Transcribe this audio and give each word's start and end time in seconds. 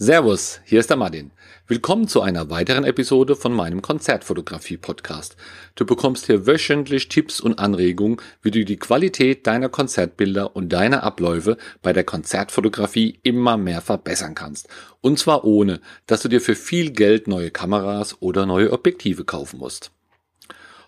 Servus, 0.00 0.60
hier 0.64 0.78
ist 0.78 0.90
der 0.90 0.96
Martin. 0.96 1.32
Willkommen 1.66 2.06
zu 2.06 2.20
einer 2.20 2.50
weiteren 2.50 2.84
Episode 2.84 3.34
von 3.34 3.52
meinem 3.52 3.82
Konzertfotografie-Podcast. 3.82 5.36
Du 5.74 5.84
bekommst 5.86 6.26
hier 6.26 6.46
wöchentlich 6.46 7.08
Tipps 7.08 7.40
und 7.40 7.58
Anregungen, 7.58 8.18
wie 8.40 8.52
du 8.52 8.64
die 8.64 8.76
Qualität 8.76 9.44
deiner 9.48 9.68
Konzertbilder 9.68 10.54
und 10.54 10.68
deiner 10.72 11.02
Abläufe 11.02 11.56
bei 11.82 11.92
der 11.92 12.04
Konzertfotografie 12.04 13.18
immer 13.24 13.56
mehr 13.56 13.80
verbessern 13.80 14.36
kannst. 14.36 14.68
Und 15.00 15.18
zwar 15.18 15.42
ohne, 15.42 15.80
dass 16.06 16.22
du 16.22 16.28
dir 16.28 16.40
für 16.40 16.54
viel 16.54 16.92
Geld 16.92 17.26
neue 17.26 17.50
Kameras 17.50 18.22
oder 18.22 18.46
neue 18.46 18.72
Objektive 18.72 19.24
kaufen 19.24 19.58
musst. 19.58 19.90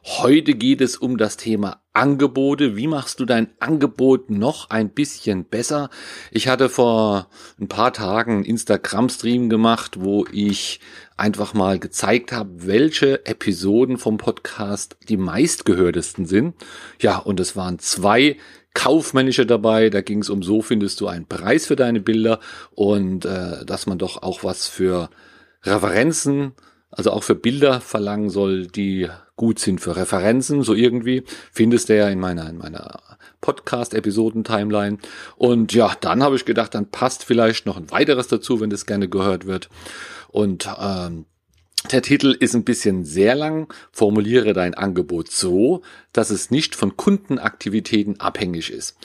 Heute 0.03 0.55
geht 0.55 0.81
es 0.81 0.97
um 0.97 1.19
das 1.19 1.37
Thema 1.37 1.83
Angebote. 1.93 2.75
Wie 2.75 2.87
machst 2.87 3.21
du 3.21 3.27
dein 3.27 3.51
Angebot 3.61 4.31
noch 4.31 4.71
ein 4.71 4.89
bisschen 4.89 5.45
besser? 5.45 5.91
Ich 6.31 6.49
hatte 6.49 6.71
vor 6.71 7.29
ein 7.61 7.69
paar 7.69 7.93
Tagen 7.93 8.37
einen 8.37 8.45
Instagram-Stream 8.45 9.51
gemacht, 9.51 10.01
wo 10.01 10.25
ich 10.33 10.81
einfach 11.19 11.53
mal 11.53 11.79
gezeigt 11.79 12.33
habe, 12.33 12.67
welche 12.67 13.27
Episoden 13.27 13.99
vom 13.99 14.17
Podcast 14.17 14.97
die 15.11 15.19
meistgehörtesten 15.19 16.25
sind. 16.25 16.55
Ja, 16.99 17.19
und 17.19 17.39
es 17.39 17.55
waren 17.55 17.79
zwei 17.79 18.39
kaufmännische 18.73 19.45
dabei. 19.45 19.91
Da 19.91 20.01
ging 20.01 20.21
es 20.21 20.31
um, 20.31 20.43
so 20.43 20.63
findest 20.63 21.03
du 21.03 21.09
einen 21.09 21.27
Preis 21.27 21.67
für 21.67 21.77
deine 21.77 22.01
Bilder 22.01 22.41
und 22.71 23.27
äh, 23.27 23.67
dass 23.67 23.87
man 23.87 23.99
doch 23.99 24.23
auch 24.23 24.45
was 24.45 24.67
für 24.67 25.11
Referenzen 25.63 26.55
also 26.91 27.13
auch 27.13 27.23
für 27.23 27.35
Bilder 27.35 27.81
verlangen 27.81 28.31
soll, 28.31 28.67
die 28.67 29.09
gut 29.41 29.59
sind 29.59 29.81
für 29.81 29.97
Referenzen, 29.97 30.63
so 30.63 30.75
irgendwie, 30.75 31.25
findest 31.51 31.89
du 31.89 31.97
ja 31.97 32.11
in 32.11 32.21
meiner, 32.21 32.51
in 32.51 32.59
meiner 32.59 33.01
Podcast-Episoden-Timeline. 33.41 34.99
Und 35.37 35.73
ja, 35.73 35.95
dann 36.03 36.23
habe 36.23 36.37
ich 36.37 36.45
gedacht, 36.45 36.75
dann 36.75 36.91
passt 36.91 37.25
vielleicht 37.25 37.65
noch 37.65 37.79
ein 37.79 37.91
weiteres 37.91 38.29
dazu, 38.29 38.61
wenn 38.61 38.69
das 38.69 38.85
gerne 38.85 39.09
gehört 39.09 39.47
wird. 39.47 39.71
Und 40.29 40.69
ähm, 40.79 41.25
der 41.91 42.03
Titel 42.03 42.37
ist 42.39 42.55
ein 42.55 42.65
bisschen 42.65 43.05
sehr 43.05 43.35
lang. 43.35 43.73
Formuliere 43.91 44.53
dein 44.53 44.75
Angebot 44.75 45.31
so, 45.31 45.83
dass 46.13 46.31
es 46.31 46.51
nicht 46.51 46.77
von 46.77 46.97
Kundenaktivitäten 46.97 48.21
abhängig 48.21 48.71
ist. 48.71 48.97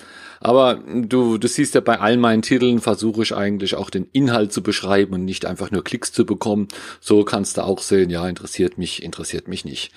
Aber 0.41 0.83
du, 0.85 1.37
du 1.37 1.47
siehst 1.47 1.73
ja 1.73 1.81
bei 1.81 1.99
all 1.99 2.17
meinen 2.17 2.41
Titeln 2.41 2.81
versuche 2.81 3.23
ich 3.23 3.35
eigentlich 3.35 3.75
auch 3.75 3.89
den 3.89 4.07
Inhalt 4.11 4.51
zu 4.51 4.61
beschreiben 4.61 5.13
und 5.13 5.25
nicht 5.25 5.45
einfach 5.45 5.71
nur 5.71 5.83
Klicks 5.83 6.11
zu 6.11 6.25
bekommen. 6.25 6.67
So 6.99 7.23
kannst 7.23 7.57
du 7.57 7.63
auch 7.63 7.81
sehen, 7.81 8.09
ja, 8.09 8.27
interessiert 8.27 8.77
mich, 8.77 9.01
interessiert 9.01 9.47
mich 9.47 9.63
nicht. 9.63 9.91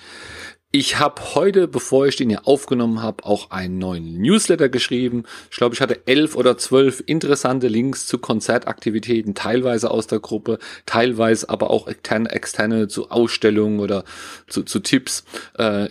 Ich 0.71 0.99
habe 0.99 1.33
heute, 1.33 1.67
bevor 1.67 2.05
ich 2.05 2.15
den 2.15 2.29
hier 2.29 2.47
aufgenommen 2.47 3.01
habe, 3.01 3.25
auch 3.25 3.49
einen 3.49 3.79
neuen 3.79 4.21
Newsletter 4.21 4.69
geschrieben. 4.69 5.23
Ich 5.49 5.57
glaube, 5.57 5.73
ich 5.73 5.81
hatte 5.81 6.05
elf 6.05 6.35
oder 6.35 6.59
zwölf 6.59 7.01
interessante 7.07 7.67
Links 7.67 8.05
zu 8.05 8.19
Konzertaktivitäten, 8.19 9.33
teilweise 9.33 9.89
aus 9.89 10.05
der 10.05 10.19
Gruppe, 10.19 10.59
teilweise 10.85 11.49
aber 11.49 11.71
auch 11.71 11.87
externe, 11.87 12.29
externe 12.29 12.87
zu 12.87 13.09
Ausstellungen 13.09 13.79
oder 13.79 14.03
zu, 14.45 14.61
zu 14.61 14.79
Tipps. 14.79 15.23
Äh, 15.57 15.89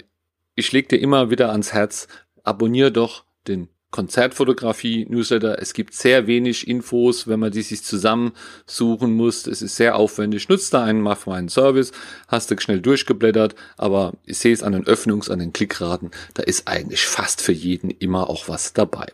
ich 0.54 0.70
leg 0.70 0.88
dir 0.88 1.00
immer 1.00 1.28
wieder 1.28 1.50
ans 1.50 1.72
Herz, 1.72 2.06
abonnier 2.44 2.92
doch 2.92 3.24
den 3.48 3.68
Konzertfotografie-Newsletter. 3.90 5.60
Es 5.60 5.72
gibt 5.72 5.94
sehr 5.94 6.26
wenig 6.26 6.68
Infos, 6.68 7.26
wenn 7.26 7.40
man 7.40 7.50
die 7.50 7.62
sich 7.62 7.82
zusammensuchen 7.82 9.12
muss. 9.14 9.46
Es 9.46 9.62
ist 9.62 9.76
sehr 9.76 9.96
aufwendig. 9.96 10.48
Nutzt 10.48 10.74
da 10.74 10.84
einen, 10.84 11.00
mach 11.00 11.26
meinen 11.26 11.48
Service, 11.48 11.92
hast 12.26 12.50
du 12.50 12.60
schnell 12.60 12.80
durchgeblättert, 12.80 13.54
aber 13.76 14.12
ich 14.24 14.38
sehe 14.38 14.52
es 14.52 14.62
an 14.62 14.72
den 14.72 14.84
Öffnungs-, 14.84 15.30
an 15.30 15.38
den 15.38 15.52
Klickraten, 15.52 16.10
da 16.34 16.42
ist 16.42 16.68
eigentlich 16.68 17.06
fast 17.06 17.40
für 17.40 17.52
jeden 17.52 17.90
immer 17.90 18.28
auch 18.28 18.48
was 18.48 18.74
dabei. 18.74 19.06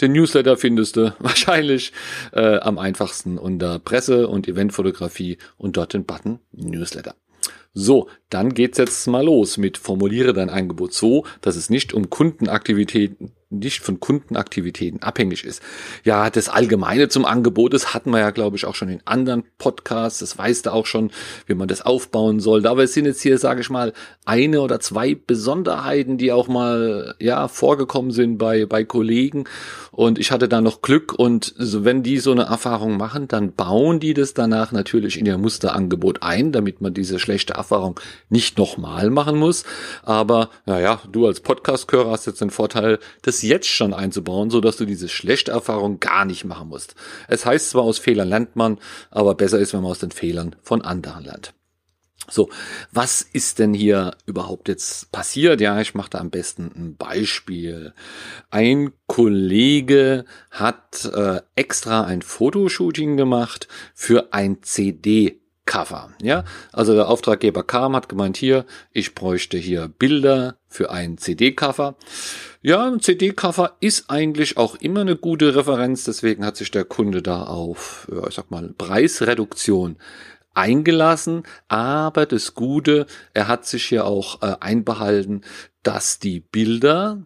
Den 0.00 0.12
Newsletter 0.12 0.56
findest 0.56 0.96
du 0.96 1.14
wahrscheinlich 1.20 1.92
äh, 2.32 2.58
am 2.58 2.78
einfachsten 2.78 3.38
unter 3.38 3.78
Presse- 3.78 4.28
und 4.28 4.48
Eventfotografie 4.48 5.38
und 5.56 5.76
dort 5.76 5.94
den 5.94 6.04
Button 6.04 6.40
Newsletter. 6.52 7.14
So, 7.78 8.08
dann 8.30 8.54
geht's 8.54 8.78
jetzt 8.78 9.06
mal 9.06 9.22
los 9.22 9.58
mit 9.58 9.76
formuliere 9.76 10.32
dein 10.32 10.48
Angebot 10.48 10.94
so, 10.94 11.26
dass 11.42 11.56
es 11.56 11.68
nicht 11.68 11.92
um 11.92 12.08
Kundenaktivitäten 12.08 13.32
nicht 13.58 13.82
von 13.82 14.00
Kundenaktivitäten 14.00 15.02
abhängig 15.02 15.44
ist. 15.44 15.62
Ja, 16.04 16.30
das 16.30 16.48
Allgemeine 16.48 17.08
zum 17.08 17.24
Angebot, 17.24 17.72
das 17.72 17.94
hatten 17.94 18.10
wir 18.10 18.18
ja, 18.18 18.30
glaube 18.30 18.56
ich, 18.56 18.64
auch 18.64 18.74
schon 18.74 18.88
in 18.88 19.00
anderen 19.04 19.44
Podcasts. 19.58 20.18
Das 20.18 20.36
weißt 20.36 20.66
du 20.66 20.72
auch 20.72 20.86
schon, 20.86 21.10
wie 21.46 21.54
man 21.54 21.68
das 21.68 21.82
aufbauen 21.82 22.40
soll. 22.40 22.66
Aber 22.66 22.82
es 22.82 22.94
sind 22.94 23.06
jetzt 23.06 23.22
hier, 23.22 23.38
sage 23.38 23.60
ich 23.60 23.70
mal, 23.70 23.92
eine 24.24 24.60
oder 24.60 24.80
zwei 24.80 25.14
Besonderheiten, 25.14 26.18
die 26.18 26.32
auch 26.32 26.48
mal, 26.48 27.14
ja, 27.20 27.46
vorgekommen 27.46 28.10
sind 28.10 28.38
bei, 28.38 28.66
bei 28.66 28.84
Kollegen. 28.84 29.44
Und 29.92 30.18
ich 30.18 30.32
hatte 30.32 30.48
da 30.48 30.60
noch 30.60 30.82
Glück. 30.82 31.12
Und 31.12 31.54
wenn 31.56 32.02
die 32.02 32.18
so 32.18 32.32
eine 32.32 32.44
Erfahrung 32.44 32.96
machen, 32.96 33.28
dann 33.28 33.52
bauen 33.52 34.00
die 34.00 34.14
das 34.14 34.34
danach 34.34 34.72
natürlich 34.72 35.18
in 35.18 35.26
ihr 35.26 35.38
Musterangebot 35.38 36.22
ein, 36.22 36.50
damit 36.50 36.80
man 36.80 36.94
diese 36.94 37.20
schlechte 37.20 37.54
Erfahrung 37.54 38.00
nicht 38.28 38.58
nochmal 38.58 39.10
machen 39.10 39.38
muss. 39.38 39.64
Aber, 40.02 40.50
naja, 40.66 41.00
du 41.12 41.26
als 41.26 41.40
Podcast-Hörer 41.40 42.10
hast 42.10 42.26
jetzt 42.26 42.40
den 42.40 42.50
Vorteil, 42.50 42.98
das 43.22 43.36
es 43.36 43.42
jetzt 43.46 43.68
schon 43.68 43.94
einzubauen, 43.94 44.50
so 44.50 44.60
dass 44.60 44.76
du 44.76 44.84
diese 44.84 45.08
schlechte 45.08 45.52
Erfahrung 45.52 46.00
gar 46.00 46.24
nicht 46.24 46.44
machen 46.44 46.68
musst. 46.68 46.94
Es 47.28 47.46
heißt 47.46 47.70
zwar 47.70 47.82
aus 47.82 47.98
Fehlern 47.98 48.28
lernt 48.28 48.56
man, 48.56 48.78
aber 49.10 49.34
besser 49.34 49.58
ist, 49.58 49.72
wenn 49.72 49.82
man 49.82 49.90
aus 49.90 49.98
den 49.98 50.10
Fehlern 50.10 50.56
von 50.62 50.82
anderen 50.82 51.24
lernt. 51.24 51.52
So, 52.28 52.48
was 52.90 53.22
ist 53.22 53.60
denn 53.60 53.72
hier 53.72 54.16
überhaupt 54.26 54.68
jetzt 54.68 55.12
passiert? 55.12 55.60
Ja, 55.60 55.80
ich 55.80 55.94
mache 55.94 56.10
da 56.10 56.18
am 56.18 56.30
besten 56.30 56.72
ein 56.74 56.96
Beispiel. 56.96 57.94
Ein 58.50 58.92
Kollege 59.06 60.24
hat 60.50 61.04
äh, 61.04 61.40
extra 61.54 62.04
ein 62.04 62.22
Fotoshooting 62.22 63.16
gemacht 63.16 63.68
für 63.94 64.32
ein 64.32 64.62
CD 64.62 65.40
Cover. 65.66 66.10
Ja, 66.22 66.44
also 66.72 66.94
der 66.94 67.08
Auftraggeber 67.08 67.64
kam, 67.64 67.94
hat 67.94 68.08
gemeint, 68.08 68.36
hier, 68.36 68.64
ich 68.92 69.14
bräuchte 69.14 69.58
hier 69.58 69.88
Bilder 69.88 70.56
für 70.68 70.90
ein 70.90 71.18
CD-Cover. 71.18 71.96
Ja, 72.62 72.86
ein 72.86 73.00
CD-Cover 73.00 73.76
ist 73.80 74.08
eigentlich 74.08 74.56
auch 74.56 74.76
immer 74.76 75.00
eine 75.00 75.16
gute 75.16 75.54
Referenz, 75.54 76.04
deswegen 76.04 76.46
hat 76.46 76.56
sich 76.56 76.70
der 76.70 76.84
Kunde 76.84 77.20
da 77.20 77.42
auf, 77.42 78.08
ja, 78.10 78.26
ich 78.26 78.34
sag 78.34 78.50
mal, 78.50 78.74
Preisreduktion 78.78 79.96
eingelassen. 80.54 81.42
Aber 81.68 82.26
das 82.26 82.54
Gute, 82.54 83.06
er 83.34 83.48
hat 83.48 83.66
sich 83.66 83.84
hier 83.84 84.06
auch 84.06 84.42
äh, 84.42 84.56
einbehalten, 84.60 85.42
dass 85.82 86.18
die 86.18 86.40
Bilder 86.40 87.22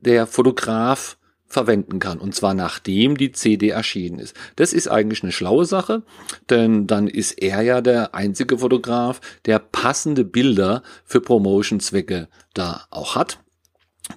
der 0.00 0.26
Fotograf 0.26 1.16
verwenden 1.52 1.98
kann. 1.98 2.18
Und 2.18 2.34
zwar 2.34 2.54
nachdem 2.54 3.18
die 3.18 3.30
CD 3.30 3.68
erschienen 3.68 4.18
ist. 4.18 4.34
Das 4.56 4.72
ist 4.72 4.88
eigentlich 4.88 5.22
eine 5.22 5.32
schlaue 5.32 5.66
Sache, 5.66 6.02
denn 6.48 6.86
dann 6.86 7.08
ist 7.08 7.32
er 7.32 7.60
ja 7.60 7.82
der 7.82 8.14
einzige 8.14 8.58
Fotograf, 8.58 9.20
der 9.44 9.58
passende 9.58 10.24
Bilder 10.24 10.82
für 11.04 11.20
Promotion-Zwecke 11.20 12.28
da 12.54 12.86
auch 12.90 13.16
hat. 13.16 13.38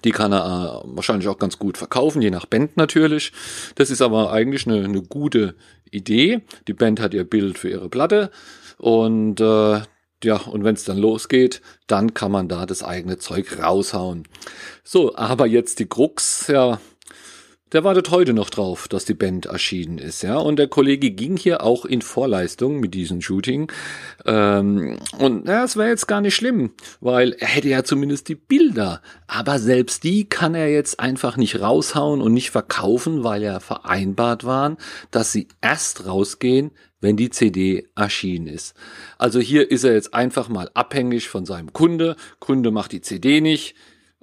Die 0.02 0.12
kann 0.12 0.32
er 0.32 0.82
äh, 0.84 0.88
wahrscheinlich 0.96 1.28
auch 1.28 1.38
ganz 1.38 1.58
gut 1.58 1.76
verkaufen, 1.76 2.22
je 2.22 2.30
nach 2.30 2.46
Band 2.46 2.78
natürlich. 2.78 3.32
Das 3.74 3.90
ist 3.90 4.00
aber 4.00 4.32
eigentlich 4.32 4.66
eine, 4.66 4.82
eine 4.82 5.02
gute 5.02 5.56
Idee. 5.90 6.40
Die 6.66 6.72
Band 6.72 7.00
hat 7.00 7.12
ihr 7.12 7.24
Bild 7.24 7.58
für 7.58 7.68
ihre 7.68 7.90
Platte 7.90 8.30
und 8.78 9.40
äh, 9.40 9.82
ja, 10.24 10.36
und 10.38 10.64
wenn 10.64 10.74
es 10.74 10.84
dann 10.84 10.96
losgeht, 10.96 11.60
dann 11.86 12.14
kann 12.14 12.32
man 12.32 12.48
da 12.48 12.64
das 12.64 12.82
eigene 12.82 13.18
Zeug 13.18 13.58
raushauen. 13.62 14.26
So, 14.82 15.14
aber 15.14 15.46
jetzt 15.46 15.78
die 15.78 15.86
Krux, 15.86 16.46
ja, 16.48 16.80
der 17.72 17.82
wartet 17.82 18.10
heute 18.10 18.32
noch 18.32 18.48
drauf, 18.48 18.86
dass 18.86 19.04
die 19.04 19.14
Band 19.14 19.46
erschienen 19.46 19.98
ist, 19.98 20.22
ja. 20.22 20.36
Und 20.36 20.56
der 20.56 20.68
Kollege 20.68 21.10
ging 21.10 21.36
hier 21.36 21.64
auch 21.64 21.84
in 21.84 22.00
Vorleistung 22.00 22.78
mit 22.78 22.94
diesem 22.94 23.20
Shooting. 23.20 23.72
Ähm, 24.24 24.98
und 25.18 25.48
ja, 25.48 25.64
es 25.64 25.76
wäre 25.76 25.88
jetzt 25.88 26.06
gar 26.06 26.20
nicht 26.20 26.36
schlimm, 26.36 26.70
weil 27.00 27.32
er 27.32 27.48
hätte 27.48 27.68
ja 27.68 27.82
zumindest 27.82 28.28
die 28.28 28.36
Bilder. 28.36 29.02
Aber 29.26 29.58
selbst 29.58 30.04
die 30.04 30.28
kann 30.28 30.54
er 30.54 30.70
jetzt 30.70 31.00
einfach 31.00 31.36
nicht 31.36 31.60
raushauen 31.60 32.22
und 32.22 32.32
nicht 32.32 32.50
verkaufen, 32.50 33.24
weil 33.24 33.42
ja 33.42 33.58
vereinbart 33.58 34.44
waren, 34.44 34.76
dass 35.10 35.32
sie 35.32 35.48
erst 35.60 36.06
rausgehen, 36.06 36.70
wenn 37.00 37.16
die 37.16 37.30
CD 37.30 37.88
erschienen 37.96 38.46
ist. 38.46 38.74
Also 39.18 39.40
hier 39.40 39.70
ist 39.72 39.82
er 39.82 39.94
jetzt 39.94 40.14
einfach 40.14 40.48
mal 40.48 40.70
abhängig 40.74 41.28
von 41.28 41.44
seinem 41.44 41.72
Kunde. 41.72 42.14
Kunde 42.38 42.70
macht 42.70 42.92
die 42.92 43.00
CD 43.00 43.40
nicht 43.40 43.74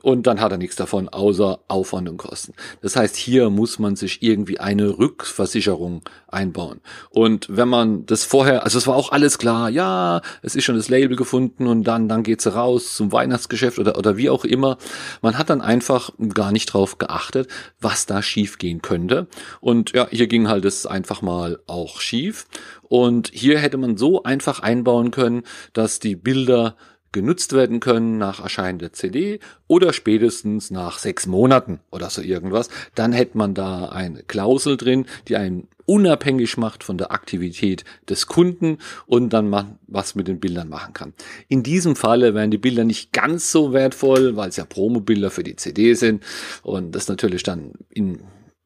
und 0.04 0.28
dann 0.28 0.42
hat 0.42 0.52
er 0.52 0.58
nichts 0.58 0.76
davon, 0.76 1.08
außer 1.08 1.60
Aufwand 1.70 2.10
und 2.10 2.18
Kosten. 2.18 2.54
Das 2.82 2.98
heißt, 2.98 3.16
hier 3.16 3.50
muss 3.50 3.80
man 3.80 3.96
sich 3.96 4.22
irgendwie 4.22 4.60
eine 4.60 5.00
Rückversicherung 5.00 6.02
einbauen. 6.28 6.82
Und 7.10 7.48
wenn 7.50 7.70
man 7.70 8.06
das 8.06 8.26
vorher, 8.26 8.66
also 8.66 8.78
es 8.78 8.86
war 8.86 8.98
auch 8.98 9.14
alles 9.14 9.38
klar, 9.38 9.70
ja, 9.70 10.22
es 10.42 10.56
ist 10.56 10.66
schon 10.66 10.76
das 10.76 10.90
Label 10.90 11.16
gefunden 11.16 11.68
und 11.68 11.86
dann, 11.86 12.10
dann 12.10 12.24
geht's 12.24 12.46
raus 12.54 12.96
zum 12.96 13.14
Weihnachtsgeschäft 13.14 13.80
oder, 13.80 13.98
oder 13.98 14.18
wie 14.18 14.30
auch 14.30 14.44
immer. 14.44 14.78
Man 15.22 15.38
hat 15.38 15.50
dann 15.50 15.62
einfach 15.62 16.12
gar 16.34 16.52
nicht 16.52 16.66
drauf 16.66 16.98
geachtet, 16.98 17.48
was 17.80 18.06
da 18.06 18.22
schief 18.22 18.58
gehen 18.58 18.82
könnte. 18.82 19.28
Und 19.62 19.94
ja, 19.94 20.10
hier 20.10 20.28
ging 20.28 20.50
halt 20.50 20.66
es 20.66 20.86
einfach 20.86 21.22
mal 21.22 21.60
auch 21.66 22.02
schief. 22.02 22.46
Und 22.82 23.32
hier 23.34 23.58
hätte 23.58 23.78
man 23.78 23.96
so 23.96 24.24
einfach 24.24 24.60
einbauen 24.60 25.12
können, 25.12 25.44
dass 25.72 26.00
die 26.00 26.18
Bilder 26.18 26.76
genutzt 27.14 27.54
werden 27.54 27.80
können 27.80 28.18
nach 28.18 28.42
Erscheinen 28.42 28.80
der 28.80 28.92
CD 28.92 29.40
oder 29.68 29.94
spätestens 29.94 30.70
nach 30.72 31.00
sechs 31.00 31.26
Monaten 31.26 31.80
oder 31.92 32.10
so 32.10 32.22
irgendwas. 32.22 32.70
Dann 32.96 33.14
hätte 33.14 33.38
man 33.38 33.54
da 33.54 33.90
eine 33.90 34.24
Klausel 34.24 34.76
drin, 34.76 35.06
die 35.30 35.38
einen 35.38 35.70
unabhängig 35.86 36.58
macht 36.58 36.84
von 36.84 36.98
der 36.98 37.12
Aktivität 37.12 37.84
des 38.10 38.28
Kunden 38.28 38.78
und 39.06 39.32
dann 39.32 39.50
man 39.50 39.80
was 39.88 40.16
mit 40.16 40.28
den 40.28 40.40
Bildern 40.40 40.70
machen 40.70 40.94
kann. 40.94 41.14
In 41.48 41.64
diesem 41.64 41.96
Falle 41.96 42.34
wären 42.34 42.52
die 42.52 42.58
Bilder 42.58 42.84
nicht 42.84 43.12
ganz 43.14 43.52
so 43.52 43.74
wertvoll, 43.74 44.36
weil 44.36 44.50
es 44.50 44.58
ja 44.58 44.66
Promobilder 44.66 45.30
für 45.30 45.44
die 45.44 45.56
CD 45.56 45.94
sind 45.94 46.24
und 46.62 46.94
das 46.94 47.08
natürlich 47.08 47.44
dann 47.44 47.74
in 47.90 48.20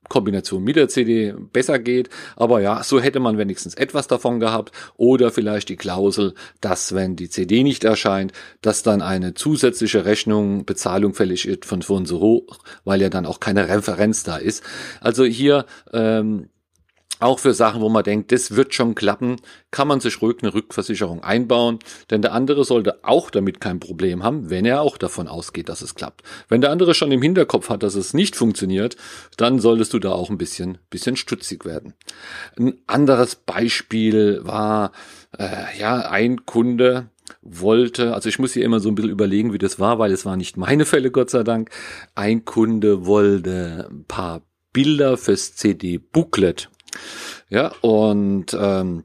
Kombination 0.09 0.63
mit 0.63 0.75
der 0.75 0.87
CD 0.89 1.33
besser 1.53 1.79
geht. 1.79 2.09
Aber 2.35 2.61
ja, 2.61 2.83
so 2.83 2.99
hätte 2.99 3.19
man 3.19 3.37
wenigstens 3.37 3.75
etwas 3.75 4.07
davon 4.07 4.39
gehabt. 4.39 4.71
Oder 4.97 5.31
vielleicht 5.31 5.69
die 5.69 5.75
Klausel, 5.75 6.33
dass 6.61 6.93
wenn 6.93 7.15
die 7.15 7.29
CD 7.29 7.63
nicht 7.63 7.83
erscheint, 7.83 8.33
dass 8.61 8.83
dann 8.83 9.01
eine 9.01 9.33
zusätzliche 9.33 10.05
Rechnung, 10.05 10.65
Bezahlung 10.65 11.13
fällig 11.13 11.47
ist 11.47 11.65
von 11.65 11.81
so 12.05 12.19
hoch, 12.19 12.59
weil 12.83 13.01
ja 13.01 13.09
dann 13.09 13.25
auch 13.25 13.39
keine 13.39 13.67
Referenz 13.69 14.23
da 14.23 14.37
ist. 14.37 14.63
Also 15.01 15.23
hier 15.23 15.65
ähm, 15.93 16.49
auch 17.19 17.39
für 17.39 17.53
Sachen, 17.53 17.81
wo 17.81 17.89
man 17.89 18.03
denkt, 18.03 18.31
das 18.31 18.55
wird 18.55 18.73
schon 18.73 18.95
klappen, 18.95 19.37
kann 19.71 19.87
man 19.87 19.99
sich 19.99 20.21
ruhig 20.21 20.37
eine 20.41 20.53
Rückversicherung 20.53 21.23
einbauen, 21.23 21.79
denn 22.09 22.21
der 22.21 22.33
andere 22.33 22.63
sollte 22.63 23.03
auch 23.03 23.29
damit 23.29 23.59
kein 23.59 23.79
Problem 23.79 24.23
haben, 24.23 24.49
wenn 24.49 24.65
er 24.65 24.81
auch 24.81 24.97
davon 24.97 25.27
ausgeht, 25.27 25.69
dass 25.69 25.81
es 25.81 25.95
klappt. 25.95 26.23
Wenn 26.49 26.61
der 26.61 26.71
andere 26.71 26.93
schon 26.93 27.11
im 27.11 27.21
Hinterkopf 27.21 27.69
hat, 27.69 27.83
dass 27.83 27.95
es 27.95 28.13
nicht 28.13 28.35
funktioniert, 28.35 28.97
dann 29.37 29.59
solltest 29.59 29.93
du 29.93 29.99
da 29.99 30.11
auch 30.11 30.29
ein 30.29 30.37
bisschen, 30.37 30.77
bisschen 30.89 31.15
stutzig 31.15 31.65
werden. 31.65 31.93
Ein 32.57 32.79
anderes 32.87 33.35
Beispiel 33.35 34.41
war, 34.43 34.91
äh, 35.37 35.79
ja, 35.79 36.09
ein 36.09 36.45
Kunde, 36.45 37.09
wollte, 37.41 38.13
also 38.13 38.29
ich 38.29 38.39
muss 38.39 38.53
hier 38.53 38.63
immer 38.63 38.79
so 38.79 38.89
ein 38.89 38.95
bisschen 38.95 39.11
überlegen, 39.11 39.53
wie 39.53 39.57
das 39.57 39.79
war, 39.79 39.99
weil 39.99 40.11
es 40.11 40.25
waren 40.25 40.37
nicht 40.37 40.57
meine 40.57 40.85
Fälle, 40.85 41.11
Gott 41.11 41.29
sei 41.29 41.43
Dank. 41.43 41.69
Ein 42.15 42.45
Kunde 42.45 43.05
wollte 43.05 43.87
ein 43.89 44.05
paar 44.05 44.41
Bilder 44.73 45.17
fürs 45.17 45.55
CD-Booklet 45.55 46.69
ja, 47.49 47.71
und 47.81 48.57
ähm, 48.59 49.03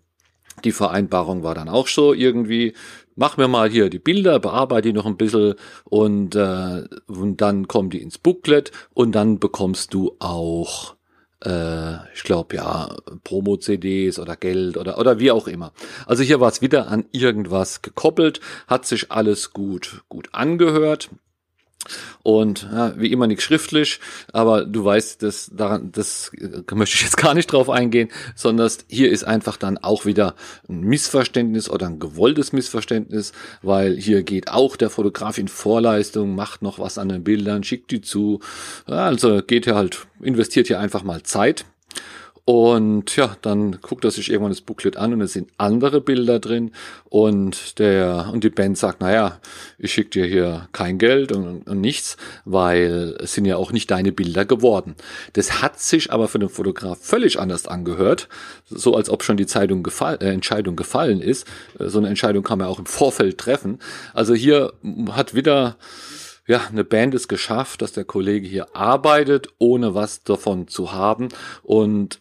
die 0.64 0.72
Vereinbarung 0.72 1.42
war 1.42 1.54
dann 1.54 1.68
auch 1.68 1.88
so 1.88 2.12
irgendwie, 2.12 2.74
mach 3.16 3.36
mir 3.36 3.48
mal 3.48 3.70
hier 3.70 3.90
die 3.90 3.98
Bilder, 3.98 4.38
bearbeite 4.38 4.88
die 4.88 4.92
noch 4.92 5.06
ein 5.06 5.16
bisschen 5.16 5.54
und, 5.84 6.34
äh, 6.34 6.84
und 7.06 7.40
dann 7.40 7.68
kommen 7.68 7.90
die 7.90 8.02
ins 8.02 8.18
Booklet 8.18 8.72
und 8.94 9.12
dann 9.12 9.38
bekommst 9.38 9.94
du 9.94 10.16
auch 10.18 10.96
äh, 11.44 12.12
ich 12.14 12.22
glaube 12.22 12.56
ja, 12.56 12.94
Promo-CDs 13.24 14.18
oder 14.18 14.36
Geld 14.36 14.76
oder, 14.76 14.98
oder 14.98 15.18
wie 15.18 15.30
auch 15.30 15.48
immer. 15.48 15.72
Also 16.06 16.22
hier 16.22 16.40
war 16.40 16.48
es 16.48 16.62
wieder 16.62 16.88
an 16.88 17.04
irgendwas 17.12 17.82
gekoppelt, 17.82 18.40
hat 18.66 18.86
sich 18.86 19.10
alles 19.10 19.52
gut, 19.52 20.02
gut 20.08 20.28
angehört. 20.32 21.10
Und 22.22 22.68
ja, 22.72 22.94
wie 22.96 23.10
immer 23.10 23.26
nichts 23.26 23.44
schriftlich, 23.44 23.98
aber 24.32 24.64
du 24.64 24.84
weißt, 24.84 25.22
das, 25.22 25.50
daran, 25.52 25.90
das 25.92 26.30
möchte 26.72 26.94
ich 26.94 27.02
jetzt 27.02 27.16
gar 27.16 27.34
nicht 27.34 27.52
drauf 27.52 27.68
eingehen, 27.68 28.10
sondern 28.36 28.70
hier 28.88 29.10
ist 29.10 29.24
einfach 29.24 29.56
dann 29.56 29.78
auch 29.78 30.04
wieder 30.06 30.36
ein 30.68 30.80
Missverständnis 30.80 31.68
oder 31.68 31.86
ein 31.86 31.98
gewolltes 31.98 32.52
Missverständnis, 32.52 33.32
weil 33.62 33.96
hier 33.96 34.22
geht 34.22 34.48
auch 34.48 34.76
der 34.76 34.90
Fotograf 34.90 35.38
in 35.38 35.48
Vorleistung, 35.48 36.34
macht 36.34 36.62
noch 36.62 36.78
was 36.78 36.98
an 36.98 37.08
den 37.08 37.24
Bildern, 37.24 37.64
schickt 37.64 37.90
die 37.90 38.00
zu. 38.00 38.40
Ja, 38.86 39.06
also 39.06 39.42
geht 39.42 39.64
hier 39.64 39.74
halt, 39.74 40.06
investiert 40.20 40.68
hier 40.68 40.78
einfach 40.78 41.02
mal 41.02 41.22
Zeit 41.22 41.64
und 42.44 43.14
ja, 43.14 43.36
dann 43.40 43.78
guckt 43.82 44.04
er 44.04 44.10
sich 44.10 44.28
irgendwann 44.28 44.50
das 44.50 44.62
Booklet 44.62 44.96
an 44.96 45.12
und 45.12 45.20
es 45.20 45.32
sind 45.32 45.50
andere 45.58 46.00
Bilder 46.00 46.40
drin 46.40 46.72
und 47.04 47.78
der 47.78 48.30
und 48.32 48.42
die 48.42 48.50
Band 48.50 48.76
sagt, 48.76 49.00
naja, 49.00 49.38
ich 49.78 49.92
schicke 49.92 50.10
dir 50.10 50.26
hier 50.26 50.68
kein 50.72 50.98
Geld 50.98 51.30
und, 51.30 51.68
und, 51.68 51.80
nichts, 51.80 52.16
weil 52.44 53.16
es 53.20 53.34
sind 53.34 53.44
ja 53.44 53.56
auch 53.56 53.70
nicht 53.70 53.92
deine 53.92 54.10
Bilder 54.10 54.44
geworden. 54.44 54.96
Das 55.34 55.62
hat 55.62 55.78
sich 55.78 56.12
aber 56.12 56.26
für 56.26 56.40
den 56.40 56.48
Fotograf 56.48 56.98
völlig 57.00 57.38
anders 57.38 57.68
angehört, 57.68 58.28
so 58.68 58.96
als 58.96 59.08
ob 59.08 59.22
schon 59.22 59.36
die 59.36 59.46
Zeitung 59.46 59.84
gefall, 59.84 60.18
äh, 60.20 60.30
Entscheidung 60.30 60.74
gefallen 60.74 61.20
ist. 61.20 61.46
So 61.78 61.98
eine 61.98 62.08
Entscheidung 62.08 62.42
kann 62.42 62.58
man 62.58 62.66
auch 62.66 62.80
im 62.80 62.86
Vorfeld 62.86 63.38
treffen. 63.38 63.78
Also 64.14 64.34
hier 64.34 64.72
hat 65.12 65.34
wieder 65.34 65.76
ja, 66.48 66.60
eine 66.68 66.82
Band 66.82 67.14
es 67.14 67.28
geschafft, 67.28 67.82
dass 67.82 67.92
der 67.92 68.04
Kollege 68.04 68.48
hier 68.48 68.74
arbeitet, 68.74 69.46
ohne 69.58 69.94
was 69.94 70.24
davon 70.24 70.66
zu 70.66 70.92
haben 70.92 71.28
und 71.62 72.18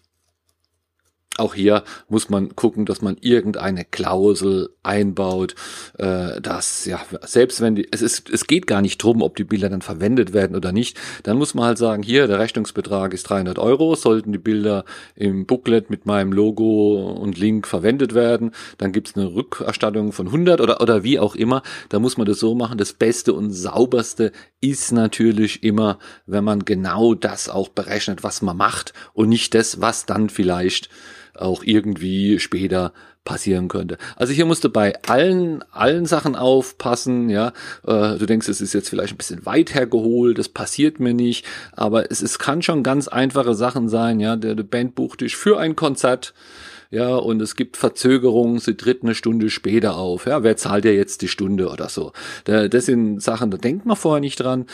auch 1.42 1.54
hier 1.56 1.84
muss 2.08 2.30
man 2.30 2.56
gucken, 2.56 2.86
dass 2.86 3.02
man 3.02 3.18
irgendeine 3.20 3.84
Klausel 3.84 4.70
einbaut, 4.84 5.56
äh, 5.98 6.40
dass 6.40 6.86
ja 6.86 7.02
selbst 7.24 7.62
wenn 7.62 7.76
die 7.76 7.88
es 7.92 8.02
ist 8.02 8.30
es 8.30 8.48
geht 8.48 8.68
gar 8.68 8.82
nicht 8.82 8.98
drum, 9.04 9.22
ob 9.22 9.36
die 9.36 9.44
Bilder 9.44 9.70
dann 9.70 9.82
verwendet 9.82 10.34
werden 10.34 10.56
oder 10.56 10.72
nicht, 10.72 11.00
dann 11.24 11.38
muss 11.38 11.54
man 11.54 11.66
halt 11.66 11.78
sagen, 11.78 12.04
hier 12.04 12.28
der 12.28 12.40
Rechnungsbetrag 12.40 13.14
ist 13.14 13.24
300 13.24 13.60
Euro, 13.60 13.96
sollten 13.96 14.32
die 14.32 14.38
Bilder 14.38 14.86
im 15.16 15.46
Booklet 15.46 15.90
mit 15.90 16.06
meinem 16.06 16.32
Logo 16.32 17.12
und 17.14 17.38
Link 17.38 17.68
verwendet 17.68 18.14
werden, 18.14 18.52
dann 18.78 18.92
gibt's 18.92 19.16
eine 19.16 19.34
Rückerstattung 19.34 20.12
von 20.12 20.28
100 20.28 20.62
oder 20.62 20.82
oder 20.82 21.04
wie 21.04 21.20
auch 21.20 21.36
immer. 21.36 21.62
Da 21.90 22.00
muss 22.00 22.18
man 22.18 22.28
das 22.28 22.40
so 22.40 22.56
machen. 22.56 22.78
Das 22.78 22.94
Beste 22.94 23.34
und 23.34 23.52
sauberste 23.52 24.32
ist 24.62 24.92
natürlich 24.92 25.64
immer, 25.64 26.00
wenn 26.26 26.44
man 26.44 26.66
genau 26.66 27.14
das 27.14 27.50
auch 27.50 27.70
berechnet, 27.70 28.24
was 28.24 28.42
man 28.42 28.58
macht 28.58 28.94
und 29.14 29.30
nicht 29.30 29.54
das, 29.54 29.82
was 29.82 30.06
dann 30.06 30.30
vielleicht 30.30 30.90
auch 31.36 31.64
irgendwie 31.64 32.40
später 32.40 32.94
passieren 33.24 33.68
könnte. 33.68 33.98
Also 34.16 34.34
hier 34.34 34.46
musst 34.46 34.64
du 34.64 34.70
bei 34.70 35.00
allen, 35.04 35.64
allen 35.72 36.06
Sachen 36.06 36.36
aufpassen, 36.36 37.30
ja. 37.30 37.50
Äh, 37.86 38.18
du 38.18 38.26
denkst, 38.26 38.48
es 38.48 38.62
ist 38.62 38.74
jetzt 38.74 38.90
vielleicht 38.90 39.14
ein 39.14 39.18
bisschen 39.18 39.46
weit 39.46 39.76
hergeholt, 39.76 40.40
das 40.40 40.50
passiert 40.50 41.00
mir 41.00 41.14
nicht, 41.14 41.46
aber 41.74 42.10
es, 42.10 42.22
es 42.22 42.40
kann 42.40 42.64
schon 42.64 42.82
ganz 42.82 43.08
einfache 43.08 43.54
Sachen 43.54 43.90
sein, 43.90 44.20
ja. 44.20 44.36
Der, 44.36 44.56
der 44.56 44.64
Band 44.64 44.96
bucht 44.96 45.22
dich 45.22 45.36
für 45.36 45.60
ein 45.60 45.76
Konzert, 45.76 46.34
ja, 46.92 47.16
und 47.16 47.42
es 47.42 47.56
gibt 47.56 47.78
Verzögerungen, 47.78 48.60
sie 48.60 48.76
tritt 48.76 49.02
eine 49.02 49.16
Stunde 49.16 49.50
später 49.50 49.96
auf, 49.96 50.26
ja, 50.26 50.44
wer 50.44 50.58
zahlt 50.58 50.84
dir 50.84 50.94
jetzt 50.94 51.22
die 51.22 51.30
Stunde 51.30 51.70
oder 51.70 51.88
so. 51.88 52.12
Das 52.44 52.86
sind 52.86 53.22
Sachen, 53.22 53.50
da 53.50 53.58
denkt 53.58 53.86
man 53.86 53.96
vorher 53.96 54.20
nicht 54.20 54.42
dran, 54.42 54.66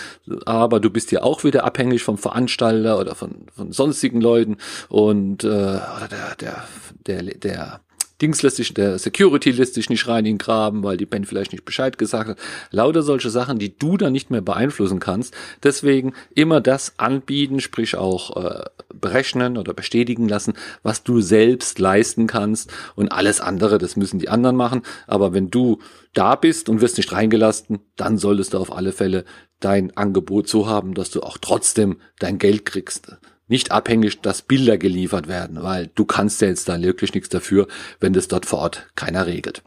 aber 0.45 0.79
du 0.79 0.89
bist 0.89 1.11
ja 1.11 1.21
auch 1.21 1.43
wieder 1.43 1.63
abhängig 1.63 2.03
vom 2.03 2.17
Veranstalter 2.17 2.99
oder 2.99 3.13
von, 3.13 3.45
von 3.55 3.71
sonstigen 3.71 4.19
Leuten. 4.19 4.57
Und 4.89 5.43
äh, 5.43 5.47
oder 5.47 6.07
der, 6.09 6.35
der, 6.35 6.63
der, 7.05 7.23
der 7.35 7.81
Dings 8.21 8.41
lässt 8.41 8.55
sich, 8.57 8.73
der 8.73 8.97
Security 8.97 9.51
lässt 9.51 9.75
sich 9.75 9.89
nicht 9.89 10.07
rein 10.07 10.25
in 10.25 10.33
den 10.33 10.37
Graben, 10.39 10.83
weil 10.83 10.97
die 10.97 11.05
Band 11.05 11.27
vielleicht 11.27 11.51
nicht 11.51 11.65
Bescheid 11.65 11.97
gesagt 11.97 12.29
hat. 12.29 12.39
Lauter 12.71 13.03
solche 13.03 13.29
Sachen, 13.29 13.59
die 13.59 13.77
du 13.77 13.95
dann 13.95 14.11
nicht 14.11 14.31
mehr 14.31 14.41
beeinflussen 14.41 14.99
kannst. 14.99 15.35
Deswegen 15.61 16.13
immer 16.33 16.59
das 16.59 16.93
anbieten, 16.97 17.59
sprich 17.59 17.95
auch 17.95 18.35
äh, 18.43 18.65
berechnen 18.93 19.57
oder 19.57 19.73
bestätigen 19.73 20.27
lassen, 20.27 20.53
was 20.81 21.03
du 21.03 21.21
selbst 21.21 21.77
leisten 21.77 22.25
kannst 22.25 22.71
und 22.95 23.11
alles 23.11 23.39
andere, 23.39 23.77
das 23.77 23.95
müssen 23.95 24.19
die 24.19 24.29
anderen 24.29 24.55
machen. 24.55 24.81
Aber 25.05 25.33
wenn 25.33 25.51
du 25.51 25.79
da 26.13 26.35
bist 26.35 26.69
und 26.69 26.81
wirst 26.81 26.97
nicht 26.97 27.11
reingelassen, 27.11 27.79
dann 27.95 28.17
solltest 28.17 28.55
du 28.55 28.57
auf 28.57 28.75
alle 28.75 28.93
Fälle 28.93 29.25
dein 29.59 29.95
Angebot 29.95 30.47
so 30.47 30.67
haben, 30.67 30.95
dass 30.95 31.11
du 31.11 31.21
auch 31.21 31.37
trotzdem 31.37 31.97
dein 32.19 32.39
Geld 32.39 32.65
kriegst 32.65 33.11
nicht 33.47 33.71
abhängig, 33.71 34.21
dass 34.21 34.41
Bilder 34.41 34.77
geliefert 34.77 35.27
werden, 35.27 35.63
weil 35.63 35.89
du 35.95 36.05
kannst 36.05 36.41
ja 36.41 36.47
jetzt 36.47 36.67
da 36.69 36.81
wirklich 36.81 37.13
nichts 37.13 37.29
dafür, 37.29 37.67
wenn 37.99 38.13
das 38.13 38.27
dort 38.27 38.45
vor 38.45 38.59
Ort 38.59 38.87
keiner 38.95 39.25
regelt. 39.25 39.63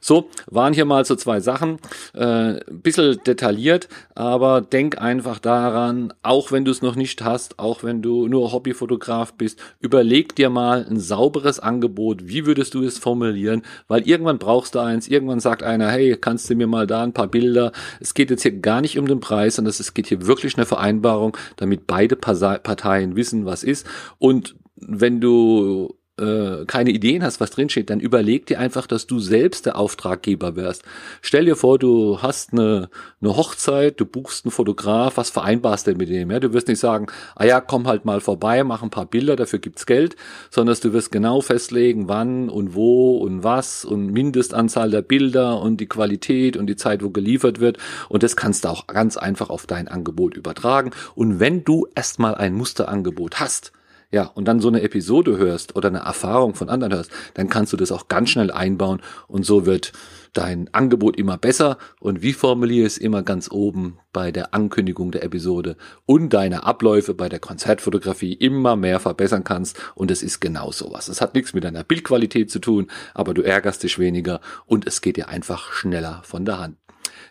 So, 0.00 0.28
waren 0.46 0.72
hier 0.72 0.84
mal 0.84 1.04
so 1.04 1.16
zwei 1.16 1.40
Sachen. 1.40 1.78
Äh, 2.14 2.60
bisschen 2.70 3.18
detailliert, 3.26 3.88
aber 4.14 4.60
denk 4.60 5.00
einfach 5.00 5.38
daran, 5.38 6.12
auch 6.22 6.52
wenn 6.52 6.64
du 6.64 6.70
es 6.70 6.82
noch 6.82 6.96
nicht 6.96 7.22
hast, 7.22 7.58
auch 7.58 7.82
wenn 7.82 8.02
du 8.02 8.28
nur 8.28 8.52
Hobbyfotograf 8.52 9.34
bist, 9.34 9.58
überleg 9.80 10.34
dir 10.34 10.50
mal 10.50 10.86
ein 10.88 10.98
sauberes 10.98 11.60
Angebot. 11.60 12.26
Wie 12.28 12.46
würdest 12.46 12.74
du 12.74 12.82
es 12.82 12.98
formulieren? 12.98 13.62
Weil 13.88 14.06
irgendwann 14.06 14.38
brauchst 14.38 14.74
du 14.74 14.78
eins, 14.80 15.08
irgendwann 15.08 15.40
sagt 15.40 15.62
einer, 15.62 15.90
hey, 15.90 16.16
kannst 16.16 16.48
du 16.50 16.54
mir 16.54 16.66
mal 16.66 16.86
da 16.86 17.02
ein 17.02 17.12
paar 17.12 17.28
Bilder? 17.28 17.72
Es 18.00 18.14
geht 18.14 18.30
jetzt 18.30 18.42
hier 18.42 18.58
gar 18.58 18.80
nicht 18.80 18.98
um 18.98 19.06
den 19.06 19.20
Preis, 19.20 19.56
sondern 19.56 19.70
es 19.70 19.94
geht 19.94 20.06
hier 20.06 20.26
wirklich 20.26 20.56
eine 20.56 20.66
Vereinbarung, 20.66 21.36
damit 21.56 21.86
beide 21.86 22.16
Parteien 22.16 23.16
wissen, 23.16 23.44
was 23.44 23.64
ist. 23.64 23.86
Und 24.18 24.56
wenn 24.76 25.20
du 25.20 25.94
äh, 26.18 26.64
keine 26.66 26.90
Ideen 26.90 27.24
hast, 27.24 27.40
was 27.40 27.50
drinsteht, 27.50 27.90
dann 27.90 28.00
überleg 28.00 28.46
dir 28.46 28.60
einfach, 28.60 28.86
dass 28.86 29.06
du 29.06 29.18
selbst 29.18 29.66
der 29.66 29.76
Auftraggeber 29.76 30.56
wärst. 30.56 30.84
Stell 31.22 31.44
dir 31.44 31.56
vor, 31.56 31.78
du 31.78 32.22
hast 32.22 32.52
eine, 32.52 32.88
eine 33.20 33.36
Hochzeit, 33.36 34.00
du 34.00 34.06
buchst 34.06 34.44
einen 34.44 34.52
Fotograf, 34.52 35.16
was 35.16 35.30
vereinbarst 35.30 35.86
du 35.86 35.94
mit 35.94 36.08
dem? 36.08 36.30
Ja? 36.30 36.40
Du 36.40 36.52
wirst 36.52 36.68
nicht 36.68 36.78
sagen, 36.78 37.06
ah 37.34 37.44
ja, 37.44 37.60
komm 37.60 37.88
halt 37.88 38.04
mal 38.04 38.20
vorbei, 38.20 38.62
mach 38.64 38.82
ein 38.82 38.90
paar 38.90 39.06
Bilder, 39.06 39.36
dafür 39.36 39.58
gibt's 39.58 39.86
Geld, 39.86 40.16
sondern 40.50 40.76
du 40.80 40.92
wirst 40.92 41.10
genau 41.10 41.40
festlegen, 41.40 42.08
wann 42.08 42.48
und 42.48 42.74
wo 42.74 43.16
und 43.18 43.42
was 43.42 43.84
und 43.84 44.12
Mindestanzahl 44.12 44.90
der 44.90 45.02
Bilder 45.02 45.60
und 45.60 45.78
die 45.78 45.88
Qualität 45.88 46.56
und 46.56 46.66
die 46.66 46.76
Zeit, 46.76 47.02
wo 47.02 47.10
geliefert 47.10 47.60
wird. 47.60 47.78
Und 48.08 48.22
das 48.22 48.36
kannst 48.36 48.64
du 48.64 48.68
auch 48.68 48.86
ganz 48.86 49.16
einfach 49.16 49.50
auf 49.50 49.66
dein 49.66 49.88
Angebot 49.88 50.36
übertragen. 50.36 50.92
Und 51.14 51.40
wenn 51.40 51.64
du 51.64 51.86
erstmal 51.94 52.34
ein 52.34 52.54
Musterangebot 52.54 53.40
hast, 53.40 53.72
ja, 54.14 54.30
und 54.32 54.46
dann 54.46 54.60
so 54.60 54.68
eine 54.68 54.82
Episode 54.82 55.38
hörst 55.38 55.74
oder 55.74 55.88
eine 55.88 55.98
Erfahrung 55.98 56.54
von 56.54 56.68
anderen 56.68 56.94
hörst, 56.94 57.10
dann 57.34 57.48
kannst 57.48 57.72
du 57.72 57.76
das 57.76 57.90
auch 57.90 58.06
ganz 58.06 58.30
schnell 58.30 58.52
einbauen 58.52 59.02
und 59.26 59.44
so 59.44 59.66
wird 59.66 59.90
dein 60.32 60.72
Angebot 60.72 61.16
immer 61.16 61.36
besser 61.36 61.78
und 61.98 62.22
wie 62.22 62.32
formuliere 62.32 62.86
es 62.86 62.96
immer 62.96 63.24
ganz 63.24 63.50
oben 63.50 63.98
bei 64.12 64.30
der 64.30 64.54
Ankündigung 64.54 65.10
der 65.10 65.24
Episode 65.24 65.76
und 66.06 66.32
deine 66.32 66.62
Abläufe 66.62 67.12
bei 67.12 67.28
der 67.28 67.40
Konzertfotografie 67.40 68.34
immer 68.34 68.76
mehr 68.76 69.00
verbessern 69.00 69.42
kannst 69.42 69.80
und 69.96 70.12
es 70.12 70.22
ist 70.22 70.38
genau 70.38 70.70
sowas. 70.70 71.08
Es 71.08 71.20
hat 71.20 71.34
nichts 71.34 71.52
mit 71.52 71.64
deiner 71.64 71.82
Bildqualität 71.82 72.52
zu 72.52 72.60
tun, 72.60 72.92
aber 73.14 73.34
du 73.34 73.42
ärgerst 73.42 73.82
dich 73.82 73.98
weniger 73.98 74.40
und 74.64 74.86
es 74.86 75.00
geht 75.00 75.16
dir 75.16 75.28
einfach 75.28 75.72
schneller 75.72 76.22
von 76.22 76.44
der 76.44 76.60
Hand. 76.60 76.76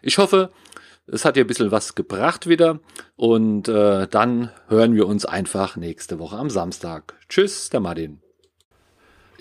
Ich 0.02 0.18
hoffe, 0.18 0.52
es 1.08 1.26
hat 1.26 1.36
dir 1.36 1.44
ein 1.44 1.48
bisschen 1.48 1.72
was 1.72 1.96
gebracht 1.96 2.48
wieder 2.48 2.80
und 3.16 3.68
äh, 3.68 4.08
dann 4.08 4.52
hören 4.68 4.96
wir 4.96 5.08
uns 5.08 5.26
einfach 5.26 5.76
nächste 5.76 6.20
Woche 6.20 6.38
am 6.38 6.50
Samstag. 6.50 7.16
Tschüss, 7.30 7.70
der 7.70 7.80
Martin. 7.80 8.22